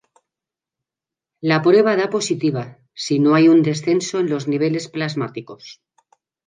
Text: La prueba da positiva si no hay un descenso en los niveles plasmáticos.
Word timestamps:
La 1.51 1.59
prueba 1.67 1.93
da 2.01 2.07
positiva 2.15 2.65
si 3.03 3.15
no 3.19 3.29
hay 3.35 3.47
un 3.53 3.61
descenso 3.69 4.17
en 4.19 4.31
los 4.31 4.47
niveles 4.47 4.87
plasmáticos. 4.87 5.79